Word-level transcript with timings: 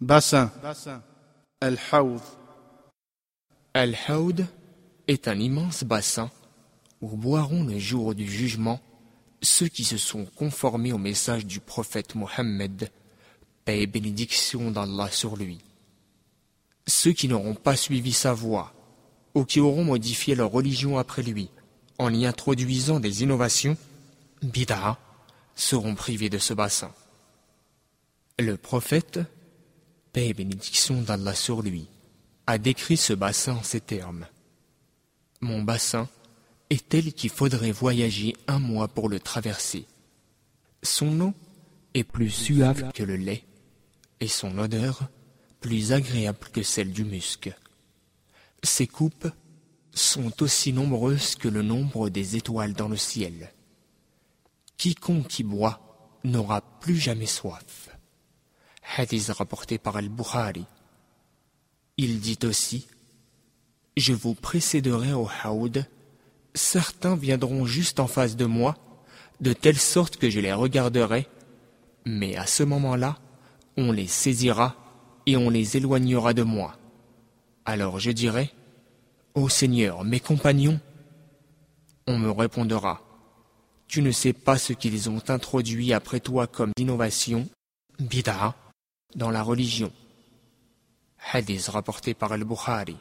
Bassin. 0.00 0.52
Al-Hawd. 1.60 2.20
Al-Hawd 3.72 4.46
est 5.08 5.26
un 5.26 5.38
immense 5.38 5.84
bassin 5.84 6.30
où 7.00 7.16
boiront 7.16 7.64
le 7.64 7.78
jour 7.78 8.14
du 8.14 8.30
jugement 8.30 8.80
ceux 9.40 9.68
qui 9.68 9.84
se 9.84 9.96
sont 9.96 10.26
conformés 10.26 10.92
au 10.92 10.98
message 10.98 11.46
du 11.46 11.60
prophète 11.60 12.14
Mohammed, 12.14 12.90
paix 13.64 13.82
et 13.82 13.86
bénédiction 13.86 14.70
d'Allah 14.70 15.10
sur 15.10 15.36
lui. 15.36 15.60
Ceux 16.86 17.12
qui 17.12 17.28
n'auront 17.28 17.54
pas 17.54 17.76
suivi 17.76 18.12
sa 18.12 18.34
voie 18.34 18.74
ou 19.34 19.44
qui 19.44 19.60
auront 19.60 19.84
modifié 19.84 20.34
leur 20.34 20.50
religion 20.50 20.98
après 20.98 21.22
lui 21.22 21.50
en 21.98 22.12
y 22.12 22.26
introduisant 22.26 23.00
des 23.00 23.22
innovations, 23.22 23.78
bid'a, 24.42 24.98
seront 25.54 25.94
privés 25.94 26.28
de 26.28 26.38
ce 26.38 26.52
bassin. 26.52 26.92
Le 28.38 28.58
prophète, 28.58 29.20
paix 30.16 30.28
et 30.28 30.32
bénédiction 30.32 31.02
d'Allah 31.02 31.34
sur 31.34 31.60
lui, 31.60 31.88
a 32.46 32.56
décrit 32.56 32.96
ce 32.96 33.12
bassin 33.12 33.56
en 33.56 33.62
ces 33.62 33.82
termes. 33.82 34.26
Mon 35.42 35.60
bassin 35.60 36.08
est 36.70 36.88
tel 36.88 37.12
qu'il 37.12 37.28
faudrait 37.28 37.70
voyager 37.70 38.34
un 38.48 38.58
mois 38.58 38.88
pour 38.88 39.10
le 39.10 39.20
traverser. 39.20 39.84
Son 40.82 41.20
eau 41.20 41.34
est 41.92 42.02
plus 42.02 42.30
suave 42.30 42.92
que 42.94 43.02
le 43.02 43.16
lait 43.16 43.44
et 44.20 44.26
son 44.26 44.56
odeur 44.56 45.02
plus 45.60 45.92
agréable 45.92 46.48
que 46.50 46.62
celle 46.62 46.92
du 46.92 47.04
musc. 47.04 47.52
Ses 48.62 48.86
coupes 48.86 49.28
sont 49.92 50.42
aussi 50.42 50.72
nombreuses 50.72 51.34
que 51.34 51.48
le 51.48 51.60
nombre 51.60 52.08
des 52.08 52.36
étoiles 52.36 52.72
dans 52.72 52.88
le 52.88 52.96
ciel. 52.96 53.52
Quiconque 54.78 55.40
y 55.40 55.42
boit 55.42 56.18
n'aura 56.24 56.62
plus 56.80 56.96
jamais 56.96 57.26
soif. 57.26 57.90
Hadith 58.94 59.28
rapporté 59.30 59.78
par 59.78 59.96
Al-Bukhari. 59.96 60.64
Il 61.96 62.20
dit 62.20 62.38
aussi 62.44 62.86
Je 63.96 64.12
vous 64.12 64.34
précéderai 64.34 65.12
au 65.12 65.28
Haoud, 65.44 65.86
certains 66.54 67.16
viendront 67.16 67.66
juste 67.66 68.00
en 68.00 68.06
face 68.06 68.36
de 68.36 68.44
moi, 68.44 68.76
de 69.40 69.52
telle 69.52 69.78
sorte 69.78 70.16
que 70.16 70.30
je 70.30 70.40
les 70.40 70.52
regarderai, 70.52 71.28
mais 72.04 72.36
à 72.36 72.46
ce 72.46 72.62
moment-là, 72.62 73.18
on 73.76 73.92
les 73.92 74.06
saisira 74.06 74.76
et 75.26 75.36
on 75.36 75.50
les 75.50 75.76
éloignera 75.76 76.32
de 76.32 76.42
moi. 76.42 76.76
Alors 77.64 77.98
je 77.98 78.10
dirai 78.10 78.52
Ô 79.34 79.48
Seigneur, 79.48 80.04
mes 80.04 80.20
compagnons 80.20 80.80
On 82.06 82.18
me 82.18 82.30
répondra 82.30 83.02
Tu 83.88 84.00
ne 84.00 84.12
sais 84.12 84.32
pas 84.32 84.56
ce 84.56 84.72
qu'ils 84.72 85.10
ont 85.10 85.22
introduit 85.28 85.92
après 85.92 86.20
toi 86.20 86.46
comme 86.46 86.72
innovation, 86.78 87.48
bid'a, 87.98 88.54
dans 89.14 89.30
la 89.30 89.42
religion. 89.42 89.92
Hadith 91.32 91.68
rapporté 91.68 92.14
par 92.14 92.32
Al-Bukhari. 92.32 92.96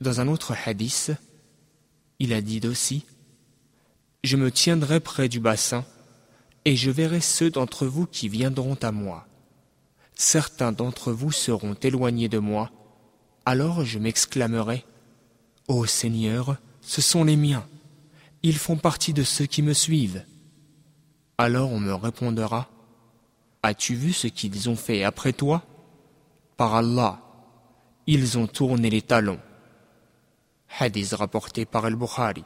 Dans 0.00 0.20
un 0.20 0.28
autre 0.28 0.54
hadith, 0.66 1.12
il 2.18 2.32
a 2.32 2.40
dit 2.40 2.66
aussi 2.66 3.04
Je 4.24 4.36
me 4.36 4.50
tiendrai 4.50 5.00
près 5.00 5.28
du 5.28 5.40
bassin 5.40 5.84
et 6.64 6.76
je 6.76 6.90
verrai 6.90 7.20
ceux 7.20 7.50
d'entre 7.50 7.86
vous 7.86 8.06
qui 8.06 8.28
viendront 8.28 8.78
à 8.82 8.92
moi. 8.92 9.26
Certains 10.14 10.72
d'entre 10.72 11.12
vous 11.12 11.32
seront 11.32 11.74
éloignés 11.74 12.28
de 12.28 12.38
moi 12.38 12.70
alors 13.44 13.84
je 13.84 13.98
m'exclamerai 13.98 14.84
Ô 15.68 15.86
Seigneur, 15.86 16.56
ce 16.80 17.00
sont 17.00 17.24
les 17.24 17.36
miens, 17.36 17.66
ils 18.42 18.56
font 18.56 18.76
partie 18.76 19.12
de 19.12 19.22
ceux 19.22 19.46
qui 19.46 19.62
me 19.62 19.72
suivent. 19.72 20.24
Alors 21.38 21.72
on 21.72 21.80
me 21.80 21.94
répondra 21.94 22.68
As-tu 23.64 23.94
vu 23.94 24.12
ce 24.12 24.26
qu'ils 24.26 24.68
ont 24.68 24.76
fait 24.76 25.04
après 25.04 25.32
toi? 25.32 25.62
Par 26.56 26.74
Allah, 26.74 27.20
ils 28.06 28.36
ont 28.36 28.48
tourné 28.48 28.90
les 28.90 29.02
talons. 29.02 29.38
Hadith 30.80 31.12
rapporté 31.12 31.64
par 31.64 31.84
Al-Bukhari. 31.84 32.44